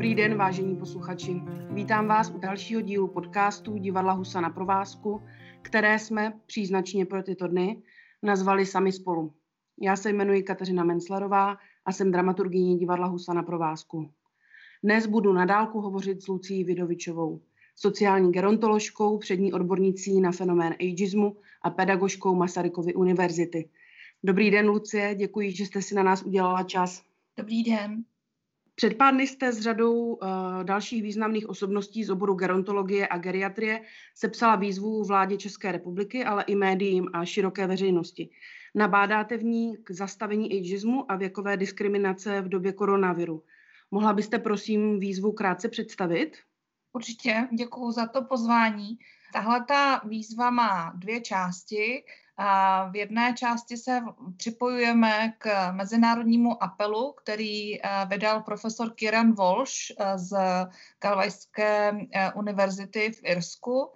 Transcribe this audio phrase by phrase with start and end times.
[0.00, 1.42] Dobrý den, vážení posluchači.
[1.70, 5.22] Vítám vás u dalšího dílu podcastu Divadla Husa na provázku,
[5.62, 7.82] které jsme příznačně pro tyto dny
[8.22, 9.32] nazvali Sami spolu.
[9.80, 14.10] Já se jmenuji Kateřina Menclerová a jsem dramaturgyní Divadla Husa na provázku.
[14.82, 17.40] Dnes budu nadálku hovořit s Lucí Vidovičovou,
[17.76, 23.68] sociální gerontoložkou, přední odbornicí na fenomén ageismu a pedagožkou Masarykovy univerzity.
[24.24, 27.02] Dobrý den, Lucie, děkuji, že jste si na nás udělala čas.
[27.36, 28.04] Dobrý den.
[28.80, 30.28] Před pár dny jste s řadou uh,
[30.64, 33.80] dalších významných osobností z oboru gerontologie a geriatrie
[34.14, 38.30] sepsala výzvu vládě České republiky, ale i médiím a široké veřejnosti.
[38.74, 43.42] Nabádáte v ní k zastavení ageismu a věkové diskriminace v době koronaviru.
[43.90, 46.36] Mohla byste prosím výzvu krátce představit?
[46.92, 48.98] Určitě, děkuji za to pozvání.
[49.32, 52.04] Tahle ta výzva má dvě části.
[52.90, 54.02] V jedné části se
[54.36, 60.36] připojujeme k mezinárodnímu apelu, který eh, vydal profesor Kieran Walsh eh, z
[60.98, 63.92] Kalvajské eh, univerzity v Irsku,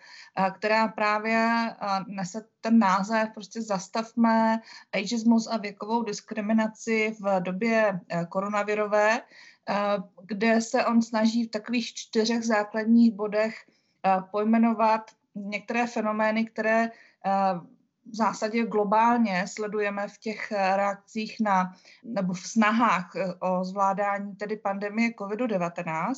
[0.54, 1.70] která právě
[2.06, 4.60] nese ten název prostě zastavme
[4.92, 9.20] ageismus a věkovou diskriminaci v době koronavirové,
[10.22, 13.54] kde se on snaží v takových čtyřech základních bodech
[14.30, 16.90] pojmenovat některé fenomény, které
[18.12, 21.72] v zásadě globálně sledujeme v těch eh, reakcích na,
[22.04, 26.12] nebo v snahách eh, o zvládání tedy pandemie COVID-19.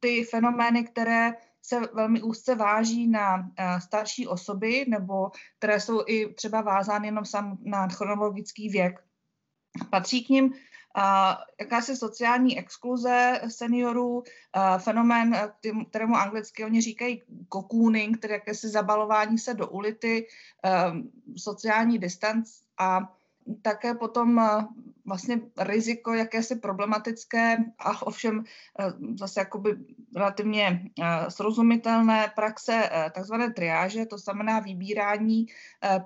[0.00, 6.34] Ty fenomény, které se velmi úzce váží na eh, starší osoby nebo které jsou i
[6.34, 9.00] třeba vázány jenom sam na chronologický věk.
[9.90, 10.50] Patří k Uh,
[11.60, 14.22] jakási sociální exkluze seniorů,
[14.78, 15.50] fenomén,
[15.90, 20.26] kterému anglicky oni říkají cocooning, tedy jakési zabalování se do ulity,
[20.64, 20.96] uh,
[21.36, 23.12] sociální distanc a
[23.62, 24.64] také potom uh,
[25.06, 28.44] vlastně riziko jakési problematické a ovšem uh,
[29.16, 29.76] zase jakoby
[30.16, 35.46] relativně uh, srozumitelné praxe takzvané triáže, to znamená vybírání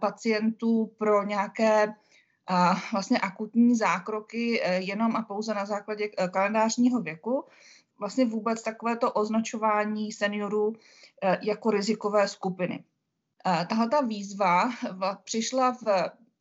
[0.00, 1.94] pacientů pro nějaké
[2.46, 7.44] a vlastně akutní zákroky eh, jenom a pouze na základě eh, kalendářního věku.
[7.98, 10.72] Vlastně vůbec takovéto označování seniorů
[11.22, 12.84] eh, jako rizikové skupiny.
[13.68, 14.70] Tahle ta výzva
[15.24, 15.86] přišla v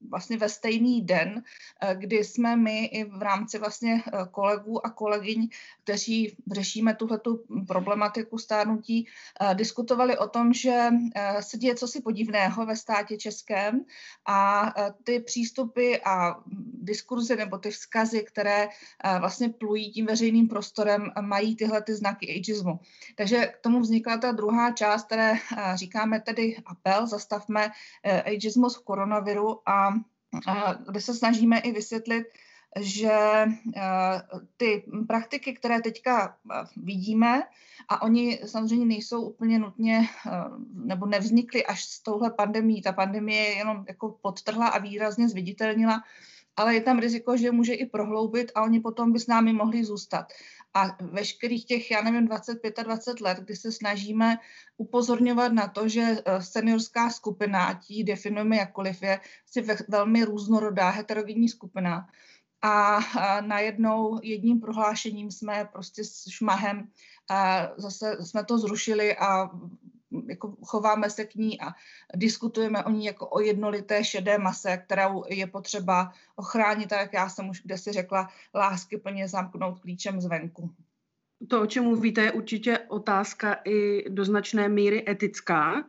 [0.09, 1.43] vlastně ve stejný den,
[1.81, 5.49] eh, kdy jsme my i v rámci vlastně eh, kolegů a kolegyň,
[5.83, 9.07] kteří řešíme tuhletu problematiku stárnutí,
[9.41, 10.89] eh, diskutovali o tom, že
[11.39, 13.85] se děje cosi podivného ve státě českém
[14.25, 14.73] a
[15.03, 16.43] ty přístupy a
[16.81, 18.67] diskurzy nebo ty vzkazy, které
[19.19, 22.79] vlastně plují tím veřejným prostorem, mají tyhle ty znaky ageismu.
[23.15, 25.33] Takže k tomu vznikla ta druhá část, které
[25.75, 27.71] říkáme tedy apel, zastavme
[28.25, 29.93] ageismus v koronaviru a
[30.89, 32.25] kde se snažíme i vysvětlit,
[32.79, 33.11] že
[33.75, 34.21] eh,
[34.57, 37.43] ty praktiky, které teďka eh, vidíme,
[37.87, 40.31] a oni samozřejmě nejsou úplně nutně, eh,
[40.73, 42.81] nebo nevznikly až s touhle pandemí.
[42.81, 46.03] Ta pandemie je jenom jako podtrhla a výrazně zviditelnila,
[46.57, 49.85] ale je tam riziko, že může i prohloubit a oni potom by s námi mohli
[49.85, 50.25] zůstat.
[50.75, 54.37] A veškerých těch, já nevím, 25 a 20 let, kdy se snažíme
[54.77, 60.89] upozorňovat na to, že eh, seniorská skupina, ať ji definujeme jakkoliv, je si velmi různorodá,
[60.89, 62.07] heterogenní skupina.
[62.61, 62.99] A
[63.41, 66.89] najednou jedním prohlášením jsme prostě s šmahem
[67.29, 69.49] a zase jsme to zrušili a
[70.27, 71.73] jako chováme se k ní a
[72.15, 77.29] diskutujeme o ní jako o jednolité šedé mase, kterou je potřeba ochránit a jak já
[77.29, 80.71] jsem už kde si řekla, lásky plně zamknout klíčem zvenku.
[81.49, 85.83] To, o čem mluvíte, je určitě otázka i do značné míry etická.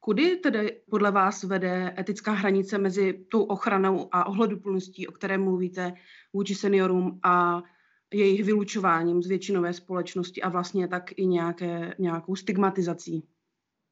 [0.00, 5.92] Kudy tedy podle vás vede etická hranice mezi tou ochranou a ohleduplností, o které mluvíte
[6.32, 7.62] vůči seniorům a
[8.14, 13.28] jejich vylučováním z většinové společnosti a vlastně tak i nějaké, nějakou stigmatizací?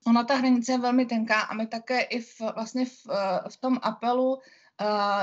[0.07, 3.07] Ona ta hranice je velmi tenká a my také i v, vlastně v,
[3.49, 4.41] v tom apelu uh,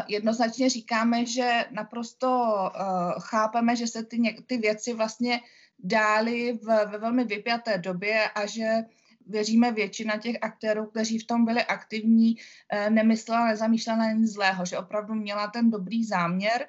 [0.08, 5.42] jednoznačně říkáme, že naprosto uh, chápeme, že se ty, ty věci vlastně
[5.80, 8.84] dály v, ve velmi vypjaté době a že
[9.28, 14.78] věříme většina těch aktérů, kteří v tom byli aktivní, uh, nemyslela, nezamýšlela nic zlého, že
[14.78, 16.68] opravdu měla ten dobrý záměr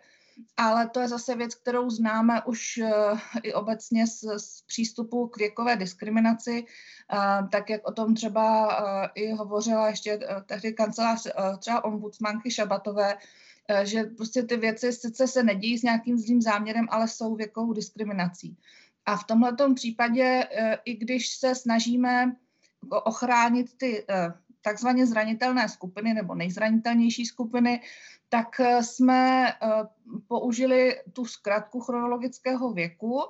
[0.57, 5.37] ale to je zase věc, kterou známe už uh, i obecně z, z přístupu k
[5.37, 6.65] věkové diskriminaci,
[7.13, 11.27] uh, tak jak o tom třeba uh, i hovořila ještě tehdy kancelář
[11.59, 13.19] třeba ombudsmanky Šabatové,
[13.83, 18.57] že prostě ty věci sice se nedějí s nějakým zlým záměrem, ale jsou věkovou diskriminací.
[19.07, 20.49] A v tomhle případě,
[20.85, 22.37] i když se snažíme
[22.91, 24.07] ochránit ty
[24.67, 27.81] takzvaně zranitelné skupiny nebo nejzranitelnější skupiny,
[28.29, 29.55] tak eh, jsme eh,
[30.29, 33.23] použili tu zkratku chronologického věku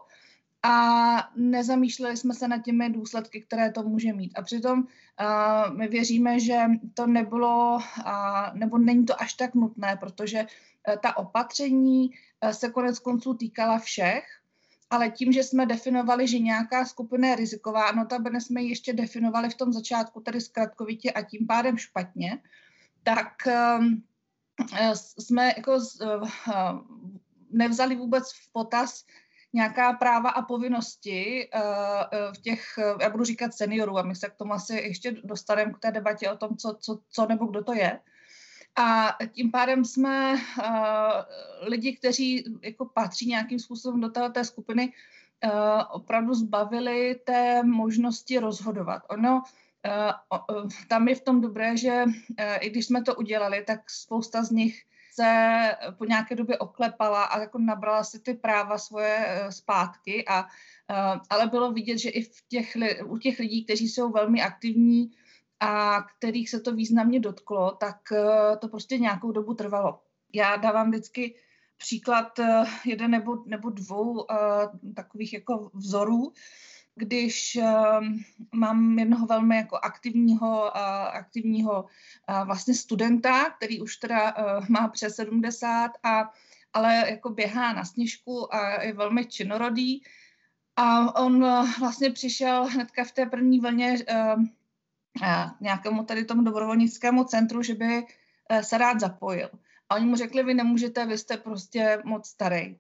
[0.63, 0.77] a
[1.37, 4.33] nezamýšleli jsme se nad těmi důsledky, které to může mít.
[4.35, 6.59] A přitom uh, my věříme, že
[6.95, 7.79] to nebylo,
[8.53, 10.47] nebo není to až tak nutné, protože
[11.03, 12.11] ta opatření
[12.51, 14.25] se konec konců týkala všech,
[14.91, 19.51] ale tím, že jsme definovali, že nějaká skupina je riziková, notabene jsme ji ještě definovali
[19.51, 22.39] v tom začátku tady zkratkovitě a tím pádem špatně,
[23.03, 23.33] tak
[23.79, 24.03] um,
[25.19, 26.29] jsme jako uh,
[27.51, 29.05] nevzali vůbec v potaz
[29.53, 31.51] nějaká práva a povinnosti
[32.37, 32.65] v těch,
[33.01, 36.31] já budu říkat seniorů, a my se k tomu asi ještě dostaneme k té debatě
[36.31, 38.01] o tom, co, co, co nebo kdo to je.
[38.79, 40.71] A tím pádem jsme uh,
[41.61, 44.93] lidi, kteří jako patří nějakým způsobem do té skupiny,
[45.45, 45.51] uh,
[45.91, 49.03] opravdu zbavili té možnosti rozhodovat.
[49.09, 49.43] Ono,
[50.51, 52.05] uh, tam je v tom dobré, že
[52.61, 54.83] i když jsme to udělali, tak spousta z nich
[55.13, 60.47] se po nějaké době oklepala a jako nabrala si ty práva svoje zpátky, a,
[61.31, 65.11] ale bylo vidět, že i v těch, u těch lidí, kteří jsou velmi aktivní,
[65.61, 70.01] a kterých se to významně dotklo, tak eh, to prostě nějakou dobu trvalo.
[70.33, 71.35] Já dávám vždycky
[71.77, 74.25] příklad eh, jeden nebo, nebo dvou uh,
[74.95, 76.33] takových jako vzorů,
[76.95, 77.59] když
[78.55, 80.77] mám jednoho velmi jako aktivního,
[81.17, 81.85] aktivního
[82.45, 84.35] vlastně studenta, který už teda
[84.69, 86.33] má přes 70, a,
[86.73, 90.03] ale jako běhá na sněžku a je velmi činorodý.
[90.77, 91.47] A on
[91.81, 93.97] vlastně přišel hnedka v té první vlně
[95.61, 98.07] nějakému tady tomu dobrovolnickému centru, že by
[98.49, 99.51] eh, se rád zapojil.
[99.89, 102.79] A oni mu řekli, vy nemůžete, vy jste prostě moc starý.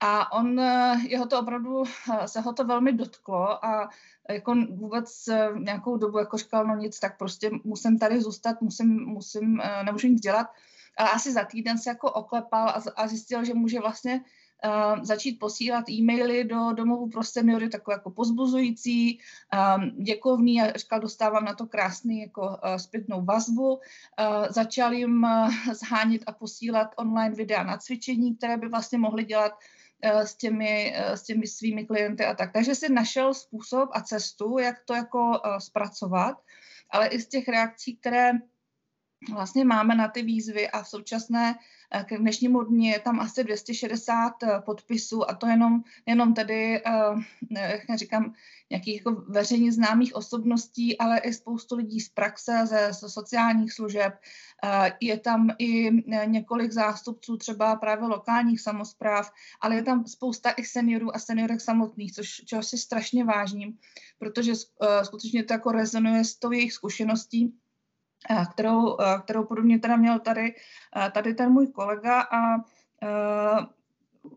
[0.00, 3.88] A on, eh, jeho to opravdu, eh, se ho to velmi dotklo a
[4.30, 5.28] jako vůbec
[5.58, 10.20] nějakou dobu jako říkal, no nic, tak prostě musím tady zůstat, musím, musím, nemůžu nic
[10.20, 10.46] dělat.
[10.98, 14.24] Ale asi za týden se jako oklepal a, a zjistil, že může vlastně
[15.02, 19.18] začít posílat e-maily do domovů pro seniory, takové jako pozbuzující,
[20.02, 23.80] děkovný a říkal, dostávám na to krásný jako zpětnou vazbu.
[24.48, 25.26] Začal jim
[25.72, 29.52] zhánit a posílat online videa na cvičení, které by vlastně mohli dělat
[30.02, 32.52] s těmi, s těmi svými klienty a tak.
[32.52, 36.36] Takže si našel způsob a cestu, jak to jako zpracovat,
[36.90, 38.32] ale i z těch reakcí, které
[39.34, 41.54] vlastně máme na ty výzvy a v současné
[42.02, 47.72] k dnešnímu dni je tam asi 260 eh, podpisů a to jenom, jenom tedy, eh,
[47.88, 48.34] jak říkám,
[48.70, 54.14] nějakých jako veřejně známých osobností, ale i spoustu lidí z praxe, ze, ze sociálních služeb.
[55.00, 55.90] Je tam i
[56.26, 59.30] několik zástupců třeba právě lokálních samozpráv,
[59.60, 63.78] ale je tam spousta i seniorů a seniorek samotných, což, čeho si strašně vážím,
[64.18, 64.52] protože
[65.02, 67.54] skutečně to jako rezonuje s tou jejich zkušeností
[68.52, 70.54] kterou, kterou podobně teda měl tady,
[71.12, 72.64] tady ten můj kolega a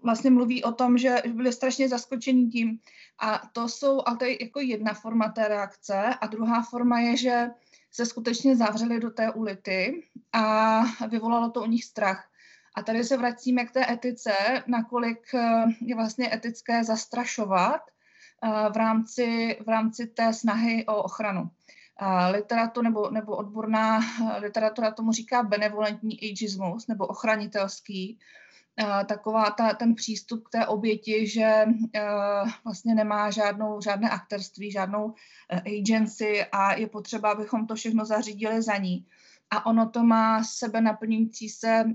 [0.03, 2.79] vlastně mluví o tom, že byli strašně zaskočení tím.
[3.19, 7.17] A to jsou, ale to je jako jedna forma té reakce a druhá forma je,
[7.17, 7.49] že
[7.91, 10.03] se skutečně zavřeli do té ulity
[10.33, 12.29] a vyvolalo to u nich strach.
[12.75, 14.33] A tady se vracíme k té etice,
[14.67, 15.33] nakolik
[15.81, 17.81] je vlastně etické zastrašovat
[18.73, 21.49] v rámci, v rámci té snahy o ochranu
[22.31, 23.99] literatura nebo, nebo odborná
[24.39, 28.19] literatura tomu říká benevolentní ageismus nebo ochranitelský.
[29.05, 31.65] Taková ta, ten přístup k té oběti, že
[32.63, 35.13] vlastně nemá žádnou, žádné akterství, žádnou
[35.79, 39.05] agency a je potřeba, abychom to všechno zařídili za ní
[39.49, 41.85] a ono to má sebe naplňující se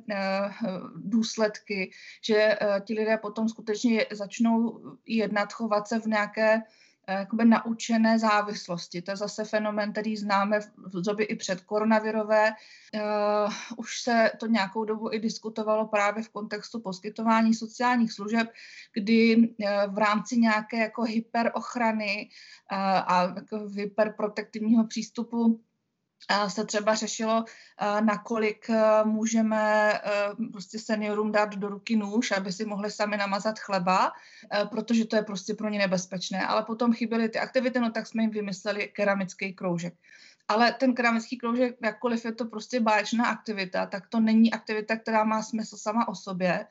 [0.97, 1.91] důsledky,
[2.27, 6.63] že ti lidé potom skutečně začnou jednat, chovat se v nějaké Eh,
[7.09, 9.03] jakoby naučené závislosti.
[9.03, 12.53] To je zase fenomen, který známe v době i před koronavirové.
[12.95, 18.49] Uh, už se to nějakou dobu i diskutovalo právě v kontextu poskytování sociálních služeb,
[18.95, 22.29] kdy uh, v rámci nějaké jako hyperochrany
[22.71, 25.61] a jako hyperprotektivního přístupu
[26.49, 27.45] se třeba řešilo,
[28.01, 28.71] nakolik
[29.05, 29.93] můžeme
[30.53, 34.13] prostě seniorům dát do ruky nůž, aby si mohli sami namazat chleba,
[34.71, 36.47] protože to je prostě pro ně nebezpečné.
[36.47, 39.95] Ale potom chyběly ty aktivity, no tak jsme jim vymysleli keramický kroužek.
[40.49, 45.25] Ale ten keramický kroužek, jakkoliv je to prostě báječná aktivita, tak to není aktivita, která
[45.25, 46.67] má smysl sama o sobě.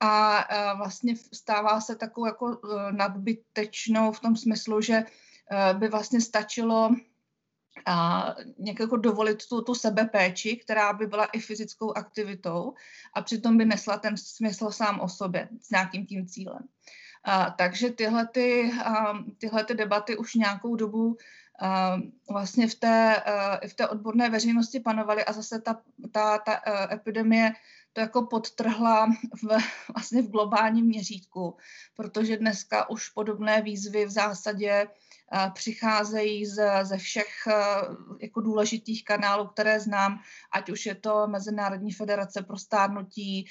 [0.00, 0.44] A
[0.76, 5.04] vlastně stává se takovou jako e, nadbytečnou v tom smyslu, že e,
[5.74, 6.90] by vlastně stačilo
[7.86, 8.26] a
[8.58, 12.74] nějak jako dovolit tu, tu sebepéči, která by byla i fyzickou aktivitou
[13.14, 16.68] a přitom by nesla ten smysl sám o sobě s nějakým tím cílem.
[17.24, 21.16] A, takže tyhle, ty, a, tyhle ty debaty už nějakou dobu
[22.30, 23.22] vlastně v té,
[23.68, 26.60] v té odborné veřejnosti panovaly a zase ta, ta, ta
[26.92, 27.52] epidemie
[27.92, 29.06] to jako podtrhla
[29.42, 29.46] v,
[29.94, 31.56] vlastně v globálním měřítku,
[31.96, 34.88] protože dneska už podobné výzvy v zásadě
[35.54, 37.28] přicházejí z, ze všech
[38.20, 40.18] jako důležitých kanálů, které znám,
[40.52, 43.46] ať už je to Mezinárodní federace pro stárnutí,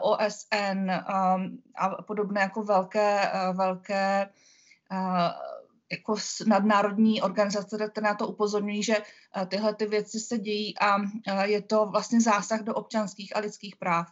[0.00, 0.90] OSN
[1.78, 4.28] a podobné jako velké, velké
[5.92, 6.14] jako
[6.46, 8.96] nadnárodní organizace, které na to upozorňují, že
[9.48, 10.96] tyhle ty věci se dějí a
[11.44, 14.06] je to vlastně zásah do občanských a lidských práv.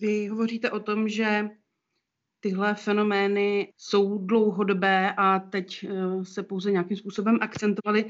[0.00, 1.48] Vy hovoříte o tom, že
[2.44, 8.04] tyhle fenomény jsou dlouhodobé a teď eh, se pouze nějakým způsobem akcentovaly.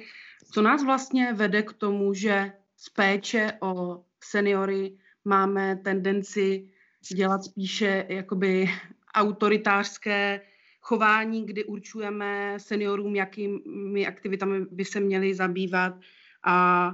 [0.53, 6.71] Co nás vlastně vede k tomu, že z péče o seniory máme tendenci
[7.15, 8.71] dělat spíše jakoby
[9.15, 10.41] autoritářské
[10.81, 15.95] chování, kdy určujeme seniorům, jakými aktivitami by se měli zabývat
[16.45, 16.89] a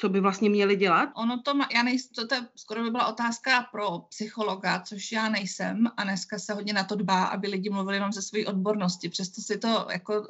[0.00, 1.08] co by vlastně měli dělat?
[1.14, 5.28] Ono to, má, já nejsem, to, to skoro by byla otázka pro psychologa, což já
[5.28, 9.08] nejsem a dneska se hodně na to dbá, aby lidi mluvili jenom ze své odbornosti,
[9.08, 10.26] přesto si to jako uh,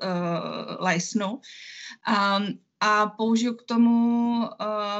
[0.81, 1.29] lajsnu.
[1.31, 4.47] Um, a použiju k tomu uh,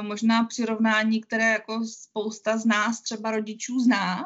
[0.01, 4.25] možná přirovnání, které jako spousta z nás, třeba rodičů, zná,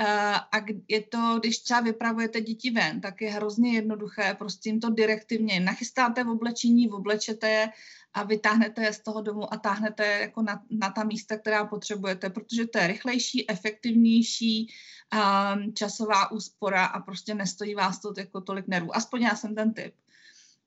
[0.00, 0.06] Uh,
[0.52, 4.90] a je to, když třeba vypravujete děti ven, tak je hrozně jednoduché, prostě jim to
[4.90, 7.68] direktivně nachystáte v oblečení, oblečete je
[8.14, 11.64] a vytáhnete je z toho domu a táhnete je jako na, na ta místa, která
[11.64, 14.66] potřebujete, protože to je rychlejší, efektivnější,
[15.12, 18.96] um, časová úspora a prostě nestojí vás to jako tolik nervů.
[18.96, 19.94] Aspoň já jsem ten typ.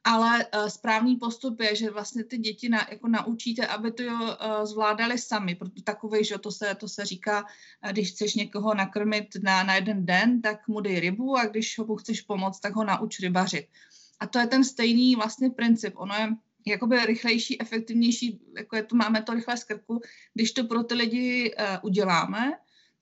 [0.03, 4.29] Ale uh, správný postup je, že vlastně ty děti na, jako naučíte, aby to uh,
[4.63, 5.55] zvládali sami.
[5.55, 9.75] Proto takový, že to se, to se říká, uh, když chceš někoho nakrmit na, na
[9.75, 13.67] jeden den, tak mu dej rybu a když ho chceš pomoct, tak ho nauč rybařit.
[14.19, 15.93] A to je ten stejný vlastně princip.
[15.97, 16.29] Ono je
[16.67, 20.01] jakoby rychlejší, efektivnější, jako je to, máme to rychle z krku,
[20.33, 22.53] když to pro ty lidi uh, uděláme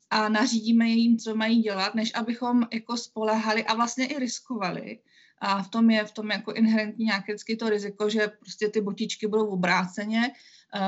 [0.10, 5.00] a nařídíme jim, co mají dělat, než abychom jako spolehali a vlastně i riskovali.
[5.40, 9.28] A v tom je v tom jako inherentní nějaké to riziko, že prostě ty botičky
[9.28, 10.22] budou obráceně,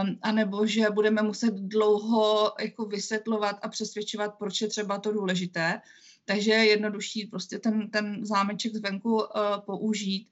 [0.04, 5.82] um, anebo že budeme muset dlouho jako vysvětlovat a přesvědčovat, proč je třeba to důležité.
[6.26, 9.22] Takže je jednodušší prostě ten, ten zámeček zvenku uh,
[9.66, 10.28] použít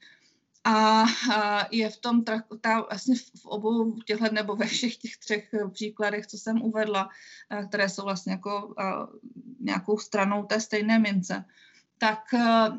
[0.64, 1.06] a
[1.72, 2.24] je v tom,
[2.62, 7.10] ta, vlastně v obou těchto nebo ve všech těch třech příkladech, co jsem uvedla,
[7.68, 8.76] které jsou vlastně jako
[9.60, 11.46] nějakou stranou té stejné mince,
[11.98, 12.20] tak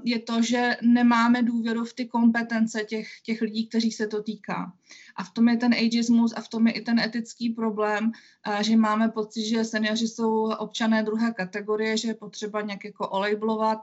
[0.04, 4.72] je to, že nemáme důvěru v ty kompetence těch, těch lidí, kteří se to týká.
[5.16, 8.12] A v tom je ten ageismus a v tom je i ten etický problém,
[8.60, 13.78] že máme pocit, že seniori jsou občané druhé kategorie, že je potřeba nějak jako olejblovat,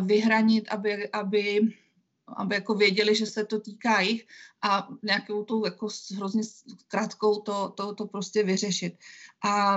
[0.00, 1.60] vyhranit, aby, aby
[2.36, 4.26] aby jako věděli, že se to týká jich
[4.62, 6.42] a nějakou tou jako hrozně
[6.88, 8.94] krátkou to, to, to prostě vyřešit.
[9.44, 9.76] A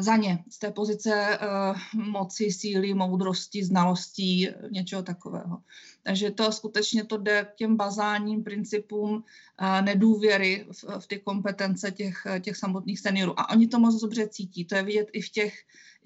[0.00, 5.58] za ně z té pozice uh, moci, síly, moudrosti, znalostí, něčeho takového.
[6.02, 11.90] Takže to skutečně to jde k těm bazálním principům uh, nedůvěry v, v ty kompetence
[11.90, 13.40] těch, těch samotných seniorů.
[13.40, 14.64] A oni to moc dobře cítí.
[14.64, 15.54] To je vidět i v těch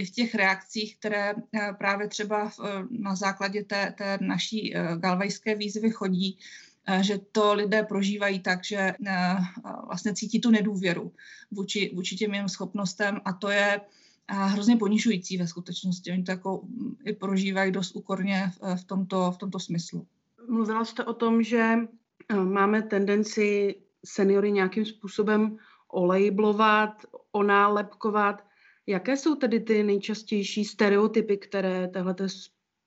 [0.03, 4.97] i v těch reakcích, které eh, právě třeba eh, na základě té, té naší eh,
[4.97, 6.39] galvejské výzvy chodí,
[7.01, 8.95] že to lidé prožívají tak, že
[9.87, 11.13] vlastně cítí tu nedůvěru
[11.51, 13.81] vůči, vůči těm jejím schopnostem a to je
[14.29, 16.13] hrozně ponižující ve skutečnosti.
[16.13, 20.07] Oni to jako mm, i prožívají dost úkorně v tomto, v tomto smyslu.
[20.49, 21.75] Mluvila jste o tom, že
[22.35, 28.43] máme tendenci seniory nějakým způsobem olejblovat, onálepkovat.
[28.87, 32.25] Jaké jsou tedy ty nejčastější stereotypy, které této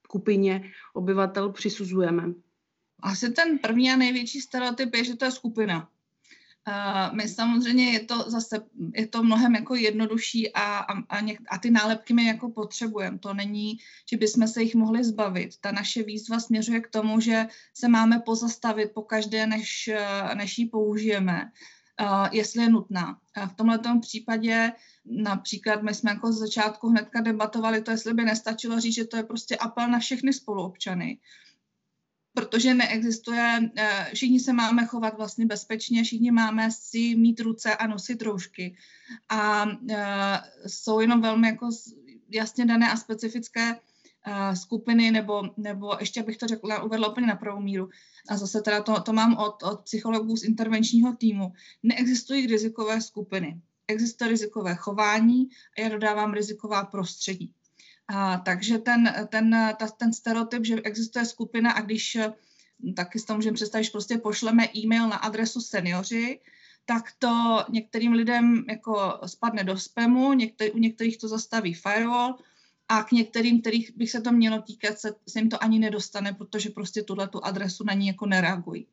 [0.06, 2.24] skupině obyvatel přisuzujeme?
[3.00, 5.90] Asi ten první a největší stereotyp je, že to je skupina.
[6.68, 11.40] Uh, my samozřejmě je to zase, je to mnohem jako jednodušší a, a, a, něk,
[11.50, 13.20] a ty nálepky my jako potřebujeme.
[13.20, 13.78] To není,
[14.10, 15.58] že bychom se jich mohli zbavit.
[15.62, 19.90] Ta naše výzva směřuje k tomu, že se máme pozastavit po každé, než,
[20.36, 21.52] než ji použijeme,
[22.32, 23.18] jestli je nutná.
[23.48, 24.72] V tomto případě
[25.06, 29.18] Například my jsme jako z začátku hnedka debatovali to, jestli by nestačilo říct, že to
[29.18, 31.18] je prostě apel na všechny spoluobčany,
[32.34, 37.88] protože neexistuje, eh, všichni se máme chovat vlastně bezpečně, všichni máme si mít ruce a
[37.88, 38.78] nosit roušky.
[39.30, 41.70] A eh, jsou jenom velmi jako
[42.30, 43.80] jasně dané a specifické eh,
[44.54, 47.90] skupiny, nebo, nebo ještě bych to řekla, uvedla úplně na pravou míru.
[48.30, 51.54] A zase teda to, to mám od, od psychologů z intervenčního týmu.
[51.84, 57.54] Neexistují rizikové skupiny existuje rizikové chování a já dodávám riziková prostředí.
[58.08, 62.18] A, takže ten, ten, ta, ten stereotyp, že existuje skupina a když
[62.96, 66.40] taky si to můžeme představit, že prostě pošleme e-mail na adresu seniori,
[66.86, 72.36] tak to některým lidem jako spadne do spamu, některý, u některých to zastaví firewall
[72.90, 76.34] a k některým, kterých bych se to mělo týkat, se, se jim to ani nedostane,
[76.34, 78.88] protože prostě tuhle tu adresu na ní jako nereagují.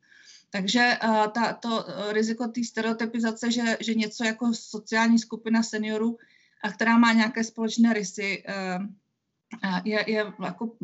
[0.49, 6.17] Takže uh, ta, to uh, riziko té stereotypizace, že, že něco jako sociální skupina seniorů,
[6.63, 8.85] a která má nějaké společné rysy, uh,
[9.83, 10.77] je, je jako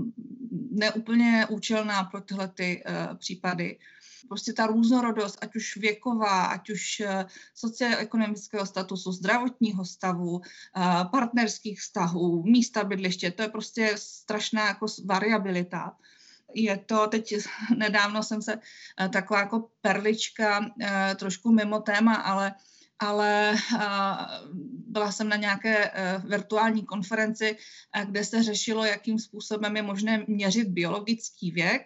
[0.71, 3.77] neúplně účelná pro tyhle ty, uh, případy.
[4.27, 7.01] Prostě ta různorodost, ať už věková, ať už
[7.53, 10.41] socioekonomického statusu, zdravotního stavu,
[11.11, 15.95] partnerských vztahů, místa bydliště, to je prostě strašná jako variabilita
[16.53, 17.33] je to, teď
[17.77, 18.59] nedávno jsem se,
[18.99, 22.55] eh, taková jako perlička, eh, trošku mimo téma, ale
[23.01, 23.79] ale eh,
[24.87, 25.91] byla jsem na nějaké
[26.27, 27.57] virtuální konferenci,
[28.05, 31.81] kde se řešilo, jakým způsobem je možné měřit biologický věk.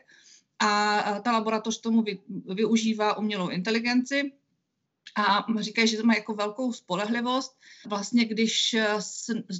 [0.63, 2.03] A ta laboratoř tomu
[2.55, 4.32] využívá umělou inteligenci
[5.15, 8.75] a říkají, že to má jako velkou spolehlivost, vlastně když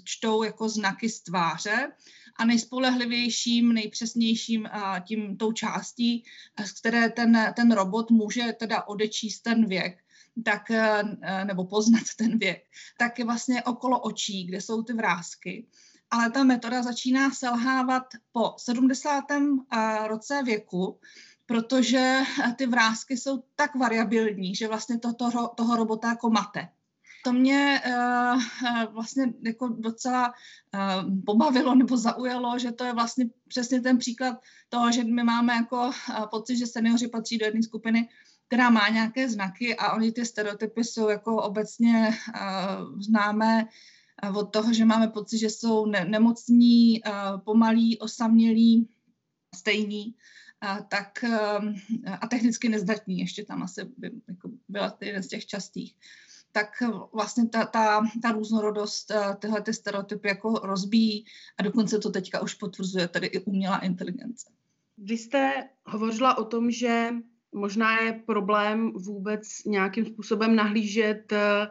[0.04, 1.92] čtou jako znaky z tváře,
[2.36, 4.70] a nejspolehlivějším, nejpřesnějším
[5.08, 6.24] tím tou částí,
[6.66, 9.98] z které ten, ten robot může teda odečíst ten věk,
[10.46, 11.04] tak, e,
[11.46, 12.64] nebo poznat ten věk,
[12.98, 15.68] tak je vlastně okolo očí, kde jsou ty vrázky.
[16.14, 19.24] Ale ta metoda začíná selhávat po 70.
[19.32, 21.00] E, roce věku,
[21.46, 22.20] protože
[22.56, 26.70] ty vrázky jsou tak variabilní, že vlastně to toho, toho robota jako mate
[27.24, 28.42] to mě uh,
[28.94, 34.92] vlastně jako docela uh, pobavilo nebo zaujalo, že to je vlastně přesně ten příklad toho,
[34.92, 38.10] že my máme jako uh, pocit, že seniori patří do jedné skupiny,
[38.48, 43.66] která má nějaké znaky a oni ty stereotypy jsou jako obecně uh, známé
[44.30, 48.90] od toho, že máme pocit, že jsou ne- nemocní, uh, pomalí, osamělí,
[49.56, 50.16] stejní,
[50.64, 51.74] uh, tak uh,
[52.22, 55.96] a technicky nezdatní, ještě tam asi by jako byla jeden z těch častých.
[55.96, 56.02] Uh,
[56.54, 56.70] tak
[57.14, 61.26] vlastně ta, ta, ta různorodost eh, tyhle ty stereotypy jako rozbíjí
[61.58, 64.50] a dokonce to teďka už potvrzuje tady i umělá inteligence.
[64.98, 67.10] Vy jste hovořila o tom, že
[67.56, 71.68] možná je problém vůbec nějakým způsobem nahlížet eh,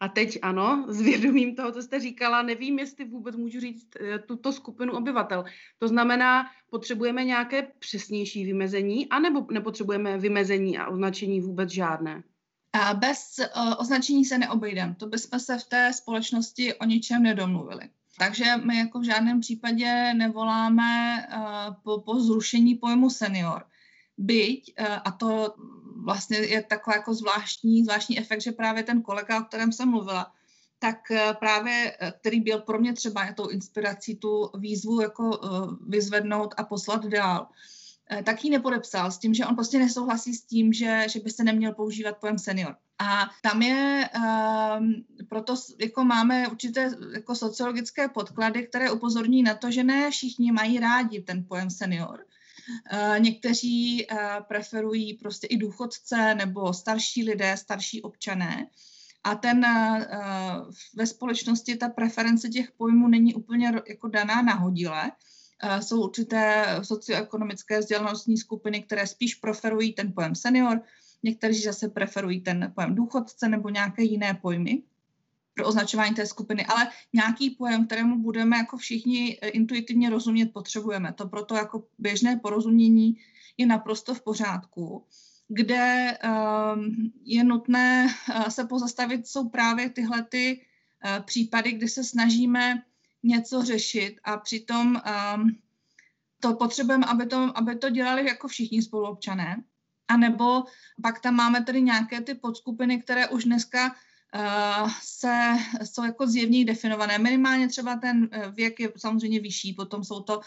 [0.00, 4.18] a teď ano, s vědomím toho, co jste říkala, nevím, jestli vůbec můžu říct eh,
[4.18, 5.44] tuto skupinu obyvatel.
[5.78, 12.22] To znamená, potřebujeme nějaké přesnější vymezení, anebo nepotřebujeme vymezení a označení vůbec žádné?
[12.72, 14.94] A bez uh, označení se neobejdeme.
[14.94, 17.88] To bychom se v té společnosti o ničem nedomluvili.
[18.18, 23.64] Takže my jako v žádném případě nevoláme uh, po, po zrušení pojmu senior.
[24.18, 25.54] Byť, a to
[26.04, 30.32] vlastně je takový jako zvláštní, zvláštní efekt, že právě ten kolega, o kterém jsem mluvila,
[30.78, 30.96] tak
[31.38, 35.40] právě, který byl pro mě třeba tou inspirací tu výzvu jako
[35.86, 37.48] vyzvednout a poslat dál,
[38.12, 41.30] Eh, tak ji nepodepsal s tím, že on prostě nesouhlasí s tím, že, že by
[41.30, 42.76] se neměl používat pojem senior.
[42.98, 49.70] A tam je, um, proto jako máme určité jako sociologické podklady, které upozorní na to,
[49.70, 52.26] že ne všichni mají rádi ten pojem senior.
[52.92, 54.18] Uh, někteří uh,
[54.48, 58.66] preferují prostě i důchodce nebo starší lidé, starší občané.
[59.24, 65.10] A ten uh, ve společnosti ta preference těch pojmů není úplně jako daná nahodile.
[65.62, 70.82] Eh, jsou určité socioekonomické vzdělanostní skupiny, které spíš preferují ten pojem senior,
[71.22, 74.82] někteří zase preferují ten pojem důchodce nebo nějaké jiné pojmy
[75.60, 81.12] pro označování té skupiny, ale nějaký pojem, kterému budeme jako všichni eh, intuitivně rozumět, potřebujeme.
[81.12, 83.16] To proto jako běžné porozumění
[83.58, 85.04] je naprosto v pořádku.
[85.48, 90.60] Kde um, je nutné uh, se pozastavit, jsou právě tyhle ty
[91.04, 92.82] uh, případy, kdy se snažíme
[93.22, 95.50] něco řešit a přitom um,
[96.40, 99.64] to potřebujeme, aby to, aby to dělali jako všichni spoluobčané.
[100.08, 100.64] A nebo
[101.02, 103.94] pak tam máme tedy nějaké ty podskupiny, které už dneska
[105.02, 107.18] se, jsou jako zjevně definované.
[107.18, 110.42] Minimálně třeba ten uh, věk je samozřejmě vyšší, potom jsou to uh,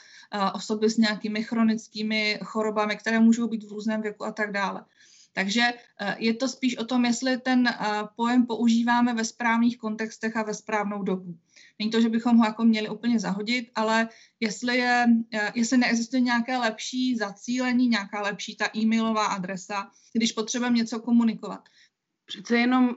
[0.53, 4.85] osoby s nějakými chronickými chorobami, které můžou být v různém věku a tak dále.
[5.35, 5.73] Takže
[6.17, 7.69] je to spíš o tom, jestli ten
[8.15, 11.37] pojem používáme ve správných kontextech a ve správnou dobu.
[11.79, 16.21] Není to, že bychom ho jako měli úplně zahodit, ale jestli, je, eh, jestli neexistuje
[16.21, 21.69] nějaké lepší zacílení, nějaká lepší ta e-mailová adresa, když potřebujeme něco komunikovat.
[22.25, 22.95] Přece jenom uh,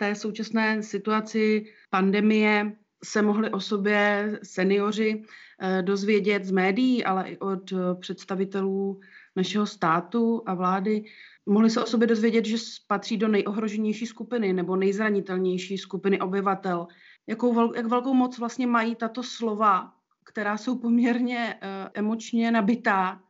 [0.00, 2.72] té současné situaci pandemie
[3.04, 9.00] se mohli o sobě seniori uh, dozvědět z médií, ale i od uh, představitelů
[9.36, 11.04] našeho státu a vlády.
[11.46, 16.86] Mohli se o sobě dozvědět, že patří do nejohroženější skupiny nebo nejzranitelnější skupiny obyvatel,
[17.26, 19.92] jakou jak velkou moc vlastně mají tato slova,
[20.24, 23.20] která jsou poměrně uh, emočně nabitá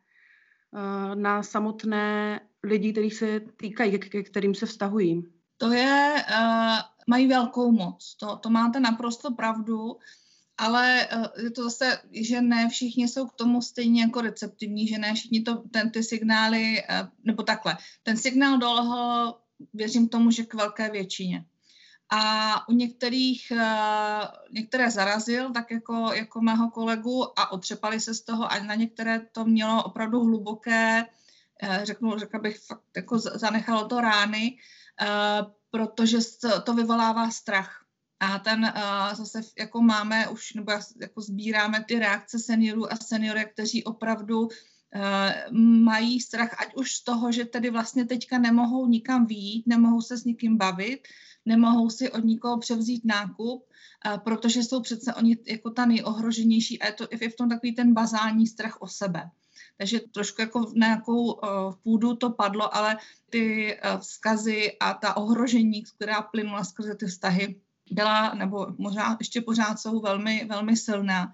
[1.14, 5.39] na samotné lidi, kterých se týkají, ke kterým se vztahují?
[5.60, 9.96] To je, uh, mají velkou moc, to, to máte naprosto pravdu,
[10.58, 14.98] ale uh, je to zase, že ne všichni jsou k tomu stejně jako receptivní, že
[14.98, 19.34] ne všichni to, ten, ty signály, uh, nebo takhle, ten signál dolehl,
[19.74, 21.44] věřím tomu, že k velké většině.
[22.12, 23.52] A u některých,
[24.50, 29.20] některé zarazil, tak jako, jako mého kolegu a otřepali se z toho a na některé
[29.32, 31.06] to mělo opravdu hluboké,
[31.82, 34.56] řeknu, řekla bych, fakt jako zanechalo to rány,
[35.70, 36.18] protože
[36.64, 37.84] to vyvolává strach.
[38.20, 43.52] A ten uh, zase jako máme už, nebo jako sbíráme ty reakce seniorů a seniorek,
[43.52, 44.50] kteří opravdu uh,
[45.58, 50.16] mají strach, ať už z toho, že tedy vlastně teďka nemohou nikam výjít, nemohou se
[50.16, 51.00] s nikým bavit,
[51.46, 53.66] nemohou si od nikoho převzít nákup,
[54.24, 57.94] protože jsou přece oni jako ta nejohroženější a je to je v tom takový ten
[57.94, 59.30] bazální strach o sebe.
[59.80, 61.40] Takže trošku jako na nějakou uh,
[61.82, 62.96] půdu to padlo, ale
[63.30, 69.40] ty uh, vzkazy a ta ohrožení, která plynula skrze ty vztahy, byla, nebo možná ještě
[69.40, 71.32] pořád jsou velmi, velmi silná.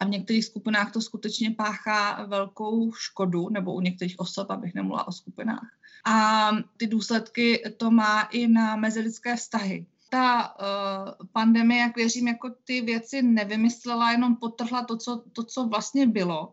[0.00, 5.08] A v některých skupinách to skutečně páchá velkou škodu, nebo u některých osob, abych nemluvila
[5.08, 5.70] o skupinách.
[6.04, 9.86] A ty důsledky to má i na mezilidské vztahy.
[10.10, 15.66] Ta uh, pandemie, jak věřím, jako ty věci nevymyslela, jenom potrhla to, co, to, co
[15.66, 16.52] vlastně bylo.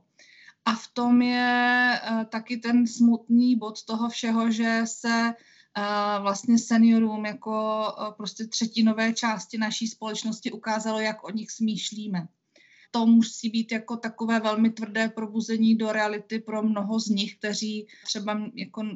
[0.65, 5.33] A v tom je uh, taky ten smutný bod toho všeho, že se
[5.77, 12.27] uh, vlastně seniorům jako uh, prostě třetinové části naší společnosti ukázalo, jak o nich smýšlíme.
[12.91, 17.87] To musí být jako takové velmi tvrdé probuzení do reality pro mnoho z nich, kteří
[18.05, 18.87] třeba jako uh,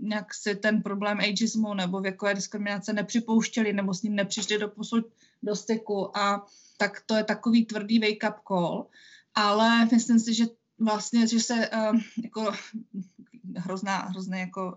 [0.00, 5.04] nějak si ten problém ageismu nebo věkové diskriminace nepřipouštěli nebo s ním nepřišli do posud
[5.42, 6.16] do styku.
[6.16, 8.86] A tak to je takový tvrdý wake-up call,
[9.34, 10.44] ale myslím si, že
[10.80, 12.52] vlastně, že se uh, jako
[13.56, 14.76] hrozná, hrozné jako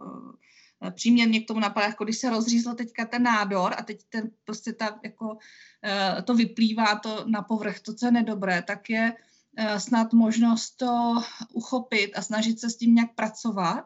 [0.84, 4.32] Eh, příměrně k tomu napadá, jako když se rozřízl teďka ten nádor a teď ten,
[4.46, 5.38] prostě ta, jako,
[5.84, 9.14] eh, to vyplývá to na povrch, to, co je nedobré, tak je
[9.58, 11.22] eh, snad možnost to
[11.54, 13.86] uchopit a snažit se s tím nějak pracovat.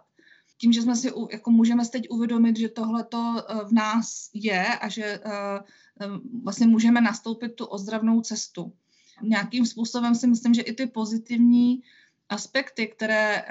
[0.58, 4.90] Tím, že jsme si jako můžeme teď uvědomit, že tohle to v nás je a
[4.90, 5.20] že
[6.44, 8.74] vlastně můžeme nastoupit tu ozdravnou cestu.
[9.22, 11.84] Nějakým způsobem si myslím, že i ty pozitivní
[12.30, 13.44] aspekty, které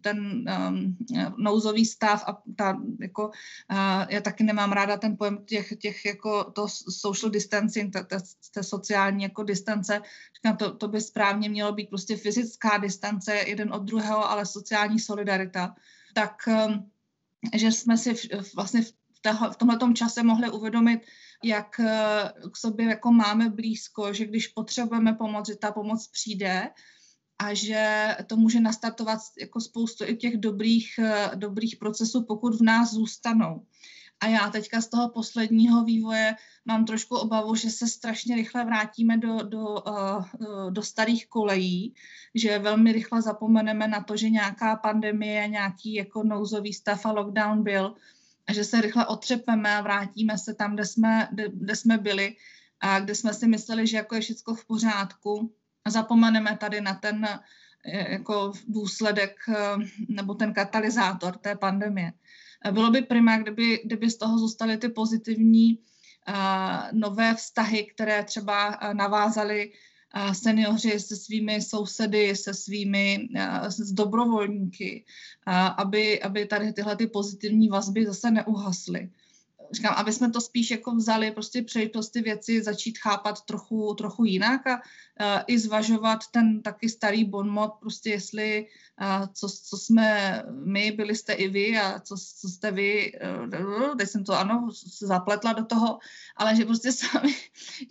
[0.00, 0.96] ten um,
[1.38, 6.44] nouzový stav a ta, jako, uh, já taky nemám ráda ten pojem těch, těch jako
[6.44, 6.68] to
[7.00, 8.18] social distancing, ta, ta,
[8.54, 10.00] ta sociální jako distance,
[10.36, 15.00] říkám, to, to by správně mělo být prostě fyzická distance jeden od druhého, ale sociální
[15.00, 15.74] solidarita,
[16.14, 16.90] tak um,
[17.54, 18.92] že jsme si v, vlastně v,
[19.52, 21.00] v tomhle čase mohli uvědomit,
[21.44, 21.80] jak
[22.52, 26.70] k sobě jako máme blízko, že když potřebujeme pomoc, že ta pomoc přijde,
[27.38, 32.62] a že to může nastartovat jako spoustu i těch dobrých, eh, dobrých procesů, pokud v
[32.62, 33.66] nás zůstanou.
[34.20, 39.18] A já teďka z toho posledního vývoje mám trošku obavu, že se strašně rychle vrátíme
[39.18, 40.24] do, do, uh,
[40.70, 41.94] do starých kolejí,
[42.34, 47.62] že velmi rychle zapomeneme na to, že nějaká pandemie, nějaký jako nouzový stav a lockdown
[47.62, 47.94] byl
[48.46, 52.36] a že se rychle otřepeme a vrátíme se tam, kde jsme, kde, kde jsme byli
[52.80, 55.54] a kde jsme si mysleli, že jako je všechno v pořádku
[55.90, 59.54] zapomeneme tady na ten eh, jako důsledek eh,
[60.08, 62.12] nebo ten katalyzátor té pandemie.
[62.64, 65.78] Eh, bylo by prima, kdyby, kdyby z toho zůstaly ty pozitivní
[66.92, 69.72] nové vztahy, které třeba navázali
[70.32, 73.28] seniori se svými sousedy, se svými
[73.68, 75.04] s dobrovolníky,
[75.76, 79.10] aby, aby tady tyhle ty pozitivní vazby zase neuhasly
[79.72, 84.24] říkám, aby jsme to spíš jako vzali, prostě přejít ty věci, začít chápat trochu, trochu
[84.24, 84.82] jinak a uh,
[85.46, 88.66] i zvažovat ten taky starý bonmot, prostě jestli
[89.00, 93.96] uh, co, co jsme my, byli jste i vy a co, co jste vy, uh,
[93.96, 94.68] teď jsem to ano,
[95.00, 95.98] zapletla do toho,
[96.36, 97.34] ale že prostě sami,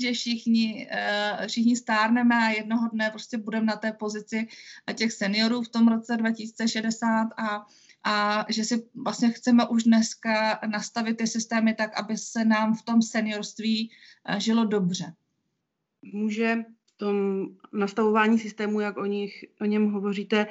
[0.01, 4.47] že všichni, uh, všichni stárneme a jednoho dne prostě budeme na té pozici
[4.93, 7.65] těch seniorů v tom roce 2060 a
[8.03, 12.81] a že si vlastně chceme už dneska nastavit ty systémy tak, aby se nám v
[12.81, 13.91] tom seniorství
[14.25, 15.13] eh, žilo dobře.
[16.13, 16.55] Může
[16.85, 20.47] v tom nastavování systému, jak o, nich, o něm hovoříte,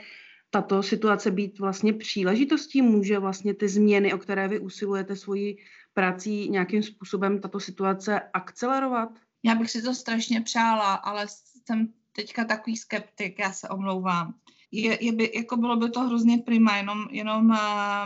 [0.51, 2.83] tato situace být vlastně příležitostí?
[2.83, 5.57] Může vlastně ty změny, o které vy usilujete svoji
[5.95, 9.09] prací, nějakým způsobem tato situace akcelerovat?
[9.43, 11.27] Já bych si to strašně přála, ale
[11.67, 14.35] jsem teďka takový skeptik, já se omlouvám
[14.71, 17.57] je, je by, jako bylo by to hrozně prima, jenom, jenom uh,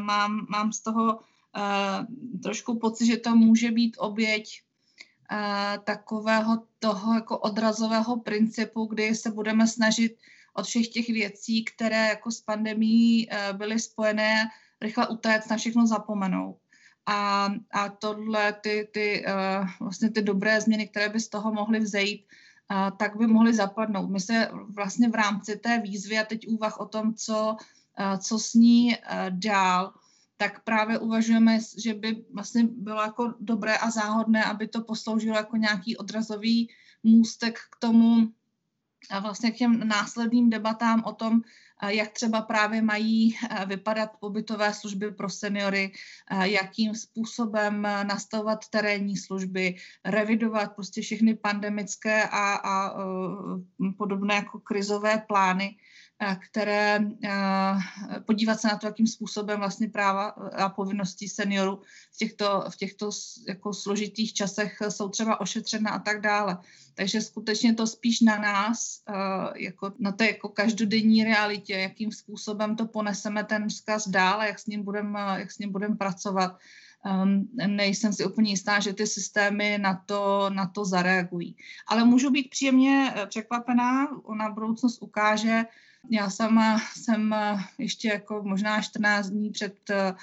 [0.01, 4.62] mám, mám z toho uh, trošku pocit, že to může být oběť
[5.33, 10.16] uh, takového toho jako odrazového principu, kdy se budeme snažit
[10.55, 14.49] od všech těch věcí, které jako s pandemí byly spojené,
[14.81, 16.57] rychle utéct, na všechno zapomenout.
[17.07, 21.81] A, a tohle, ty, ty, uh, vlastně ty dobré změny, které by z toho mohly
[21.81, 22.50] vzejít, uh,
[22.97, 24.11] tak by mohly zapadnout.
[24.11, 27.57] My se vlastně v rámci té výzvy a teď úvah o tom, co,
[28.19, 28.97] co s ní
[29.31, 29.93] dál,
[30.37, 35.57] tak právě uvažujeme, že by vlastně bylo jako dobré a záhodné, aby to posloužilo jako
[35.57, 36.69] nějaký odrazový
[37.03, 38.33] můstek k tomu,
[39.11, 41.41] a vlastně k těm následným debatám o tom,
[41.88, 45.93] jak třeba právě mají vypadat pobytové služby pro seniory,
[46.43, 52.95] jakým způsobem nastavovat terénní služby, revidovat prostě všechny pandemické a, a
[53.99, 55.77] podobné jako krizové plány,
[56.49, 57.01] které
[58.27, 63.11] podívat se na to, jakým způsobem vlastně práva a povinnosti seniorů v těchto, v těchto
[63.49, 66.59] jako složitých časech jsou třeba ošetřena a tak dále.
[66.95, 69.03] Takže skutečně to spíš na nás,
[69.57, 74.59] jako na té jako každodenní realitě, jakým způsobem to poneseme ten vzkaz dál a jak
[74.59, 76.59] s ním budeme budem pracovat.
[77.25, 81.57] Um, nejsem si úplně jistá, že ty systémy na to, na to zareagují.
[81.87, 85.65] Ale můžu být příjemně eh, překvapená, ona budoucnost ukáže,
[86.11, 90.15] já sama jsem eh, ještě jako možná 14 dní před eh,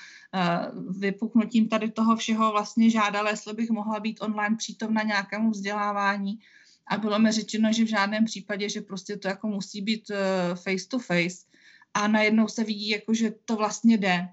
[1.00, 6.40] vypuknutím tady toho všeho vlastně žádala, jestli bych mohla být online přítomna nějakému vzdělávání.
[6.88, 10.56] A bylo mi řečeno, že v žádném případě, že prostě to jako musí být eh,
[10.56, 11.46] face to face.
[11.94, 14.30] A najednou se vidí, jako že to vlastně jde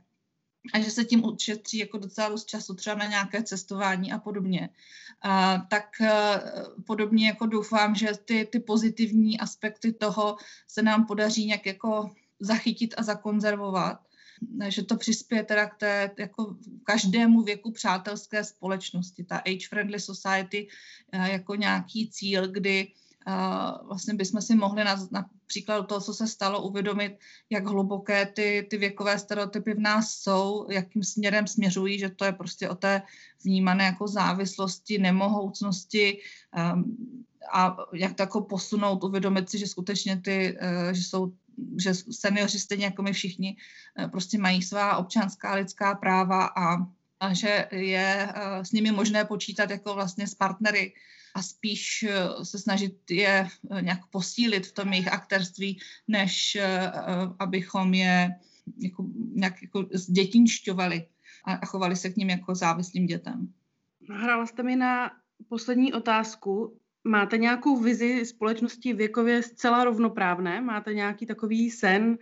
[0.73, 4.69] a že se tím ušetří jako docela dost času třeba na nějaké cestování a podobně.
[5.23, 10.37] A, tak a, eh, podobně jako doufám, že ty, ty pozitivní aspekty toho
[10.69, 13.99] se nám podaří nějak jako zachytit a zakonzervovat
[14.69, 19.25] že to přispěje teda k té jako každému věku přátelské společnosti.
[19.25, 20.69] Ta age-friendly society
[21.13, 22.93] eh, jako nějaký cíl, kdy
[23.83, 27.19] vlastně bychom si mohli na, na příkladu toho, co se stalo, uvědomit,
[27.51, 32.33] jak hluboké ty, ty věkové stereotypy v nás jsou, jakým směrem směřují, že to je
[32.33, 33.03] prostě o té
[33.45, 36.19] vnímané jako závislosti, nemohoucnosti
[36.75, 36.97] um,
[37.53, 41.33] a jak to jako posunout, uvědomit si, že skutečně ty, uh, že jsou
[41.83, 43.57] že seniori stejně jako my všichni
[43.99, 46.77] eh, prostě mají svá občanská lidská práva a,
[47.21, 50.93] a že je eh, s nimi možné počítat jako vlastně s partnery
[51.35, 53.49] a spíš eh, se snažit je
[53.81, 56.59] nějak posílit v tom jejich aktérství, než
[57.39, 58.31] abychom je
[58.83, 61.07] jako, nějak jako zdětinšťovali
[61.45, 63.53] a chovali se k ním jako závislým dětem.
[64.11, 65.11] Hrála jste mi na
[65.49, 66.79] poslední otázku.
[67.05, 70.61] Máte nějakou vizi společnosti věkově zcela rovnoprávné?
[70.61, 72.19] Máte nějaký takový sen,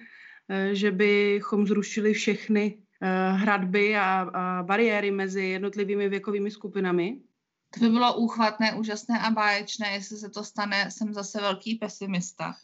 [0.49, 7.21] eh, že bychom zrušili všechny eh, hradby a, a bariéry mezi jednotlivými věkovými skupinami?
[7.75, 12.55] To by bylo úchvatné, úžasné a báječné, jestli se to stane, jsem zase velký pesimista.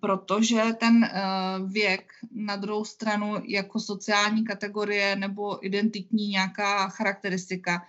[0.00, 7.82] Protože ten uh, věk na druhou stranu jako sociální kategorie nebo identitní nějaká charakteristika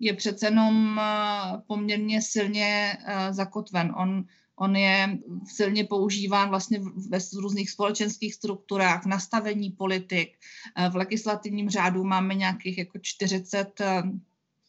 [0.00, 3.92] je přece jenom eh, poměrně silně eh, zakotven.
[3.96, 4.24] On,
[4.56, 10.36] on je silně používán vlastně ve různých společenských strukturách, v nastavení politik.
[10.76, 13.80] Eh, v legislativním řádu máme nějakých jako 40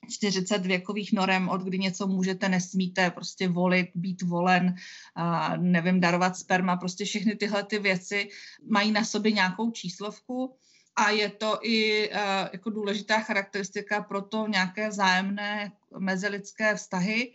[0.09, 4.75] 40 věkových norem, od kdy něco můžete, nesmíte, prostě volit, být volen,
[5.15, 8.29] a nevím, darovat sperma, prostě všechny tyhle ty věci
[8.69, 10.55] mají na sobě nějakou číslovku
[10.97, 12.17] a je to i uh,
[12.53, 17.31] jako důležitá charakteristika pro to nějaké vzájemné mezilidské vztahy,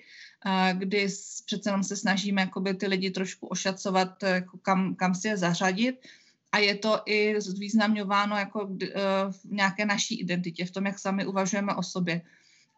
[0.47, 1.09] uh, kdy
[1.47, 5.97] přece jenom se snažíme jakoby, ty lidi trošku ošacovat, jako kam, kam si je zařadit.
[6.53, 8.67] A je to i zvýznamňováno jako
[9.31, 12.23] v nějaké naší identitě, v tom, jak sami uvažujeme o sobě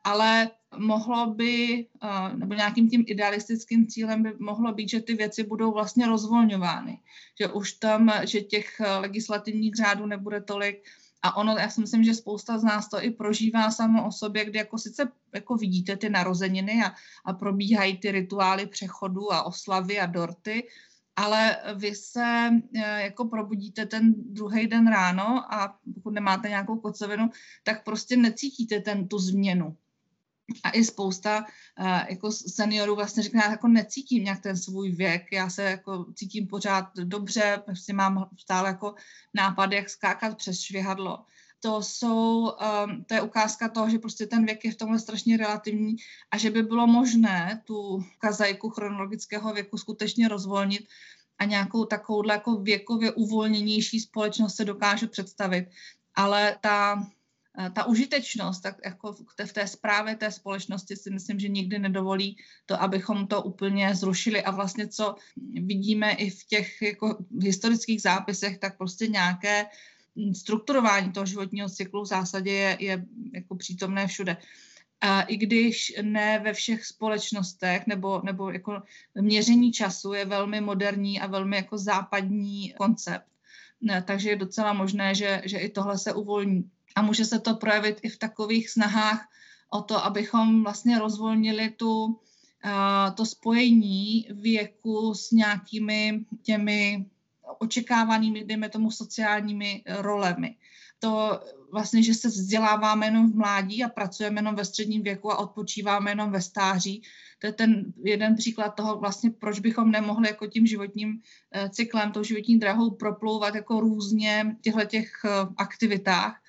[0.05, 5.43] ale mohlo by, eh, nebo nějakým tím idealistickým cílem by mohlo být, že ty věci
[5.43, 6.99] budou vlastně rozvolňovány,
[7.41, 10.83] že už tam, že těch eh, legislativních řádů nebude tolik,
[11.25, 14.45] a ono, já si myslím, že spousta z nás to i prožívá samo o sobě,
[14.45, 16.93] kdy jako sice jako vidíte ty narozeniny a,
[17.25, 20.69] a probíhají ty rituály přechodu a oslavy a dorty,
[21.17, 27.31] ale vy se eh, jako probudíte ten druhý den ráno a pokud nemáte nějakou kocovinu,
[27.63, 29.77] tak prostě necítíte ten, tu změnu
[30.63, 31.45] a i spousta
[31.81, 36.07] uh, jako seniorů vlastně řekne, já jako necítím nějak ten svůj věk, já se jako
[36.15, 38.95] cítím pořád dobře, prostě mám stále jako
[39.35, 41.25] nápad, jak skákat přes švihadlo.
[41.61, 45.37] To jsou, um, to je ukázka toho, že prostě ten věk je v tomhle strašně
[45.37, 45.97] relativní
[46.31, 50.89] a že by bylo možné tu kazajku chronologického věku skutečně rozvolnit
[51.39, 55.69] a nějakou takovouhle jako věkově uvolněnější společnost se dokážu představit.
[56.15, 57.07] Ale ta
[57.73, 59.13] ta užitečnost tak jako
[59.47, 62.37] v té zprávě té společnosti si myslím, že nikdy nedovolí
[62.67, 65.15] to, abychom to úplně zrušili a vlastně co
[65.53, 69.67] vidíme i v těch jako historických zápisech, tak prostě nějaké
[70.35, 74.37] strukturování toho životního cyklu v zásadě je, je jako přítomné všude.
[75.01, 78.83] A i když ne ve všech společnostech nebo, nebo jako
[79.21, 83.27] měření času je velmi moderní a velmi jako západní koncept,
[84.05, 86.71] takže je docela možné, že, že i tohle se uvolní.
[86.95, 89.29] A může se to projevit i v takových snahách
[89.71, 92.21] o to, abychom vlastně rozvolnili tu,
[93.15, 97.07] to spojení věku s nějakými těmi
[97.59, 100.57] očekávanými, dejme tomu, sociálními rolemi.
[100.99, 101.41] To
[101.73, 106.11] vlastně, že se vzděláváme jenom v mládí a pracujeme jenom ve středním věku a odpočíváme
[106.11, 107.03] jenom ve stáří.
[107.39, 111.21] To je ten jeden příklad toho, vlastně, proč bychom nemohli jako tím životním
[111.53, 116.44] eh, cyklem, tou životní drahou proplouvat jako různě v těchto těch eh, aktivitách.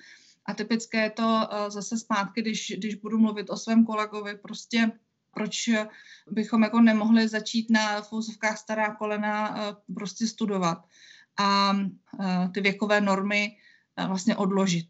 [0.48, 4.90] A typické je to eh, zase zpátky, když, když budu mluvit o svém kolegovi, prostě
[5.34, 5.70] proč
[6.30, 9.56] bychom jako nemohli začít na fouzovkách stará kolena
[9.94, 10.78] prostě studovat
[11.38, 11.76] a
[12.54, 13.56] ty věkové normy
[14.08, 14.86] vlastně odložit.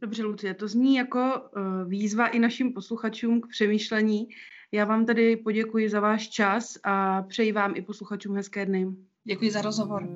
[0.00, 1.50] Dobře, Lucie, to zní jako
[1.86, 4.28] výzva i našim posluchačům k přemýšlení.
[4.72, 8.86] Já vám tedy poděkuji za váš čas a přeji vám i posluchačům hezké dny.
[9.24, 10.08] Děkuji za rozhovor.